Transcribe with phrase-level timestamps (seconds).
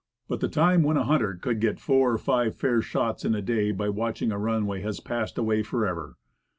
[0.27, 3.41] But the time when a hunter could get four or five fair shots in a
[3.43, 6.17] day by watching a runway has passed away forever.